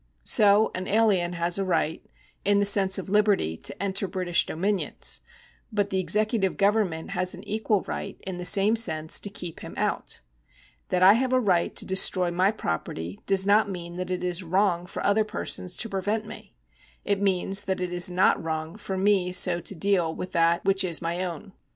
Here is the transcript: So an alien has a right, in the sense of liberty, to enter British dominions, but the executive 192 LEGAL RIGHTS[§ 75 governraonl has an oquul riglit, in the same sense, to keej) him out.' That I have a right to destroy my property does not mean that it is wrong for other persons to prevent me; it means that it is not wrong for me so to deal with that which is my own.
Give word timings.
So 0.25 0.71
an 0.73 0.87
alien 0.87 1.33
has 1.33 1.59
a 1.59 1.63
right, 1.63 2.03
in 2.43 2.57
the 2.57 2.65
sense 2.65 2.97
of 2.97 3.07
liberty, 3.07 3.55
to 3.57 3.83
enter 3.83 4.07
British 4.07 4.47
dominions, 4.47 5.21
but 5.71 5.91
the 5.91 5.99
executive 5.99 6.53
192 6.53 6.57
LEGAL 6.59 6.71
RIGHTS[§ 6.71 7.29
75 7.31 7.35
governraonl 7.35 7.35
has 7.35 7.35
an 7.35 7.43
oquul 8.15 8.17
riglit, 8.17 8.21
in 8.21 8.37
the 8.39 8.45
same 8.45 8.75
sense, 8.75 9.19
to 9.19 9.29
keej) 9.29 9.59
him 9.59 9.75
out.' 9.77 10.21
That 10.89 11.03
I 11.03 11.13
have 11.13 11.33
a 11.33 11.39
right 11.39 11.75
to 11.75 11.85
destroy 11.85 12.31
my 12.31 12.49
property 12.49 13.19
does 13.27 13.45
not 13.45 13.69
mean 13.69 13.97
that 13.97 14.09
it 14.09 14.23
is 14.23 14.41
wrong 14.43 14.87
for 14.87 15.05
other 15.05 15.23
persons 15.23 15.77
to 15.77 15.87
prevent 15.87 16.25
me; 16.25 16.55
it 17.05 17.21
means 17.21 17.65
that 17.65 17.79
it 17.79 17.93
is 17.93 18.09
not 18.09 18.43
wrong 18.43 18.77
for 18.77 18.97
me 18.97 19.31
so 19.31 19.61
to 19.61 19.75
deal 19.75 20.15
with 20.15 20.31
that 20.31 20.65
which 20.65 20.83
is 20.83 20.99
my 20.99 21.23
own. 21.23 21.53